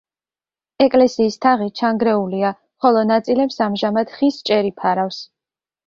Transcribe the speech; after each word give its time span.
ეკლესიის 0.85 1.37
თაღი 1.47 1.67
ჩანგრეულია, 1.81 2.53
ხოლო 2.87 3.07
ნაწილებს 3.13 3.65
ამჟამად 3.71 4.19
ხის 4.19 4.45
ჭერი 4.51 4.77
ფარავს. 4.83 5.27